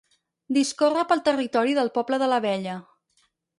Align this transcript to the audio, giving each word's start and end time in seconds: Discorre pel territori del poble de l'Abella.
Discorre 0.55 1.03
pel 1.11 1.21
territori 1.27 1.77
del 1.81 1.93
poble 1.99 2.21
de 2.25 2.33
l'Abella. 2.33 2.81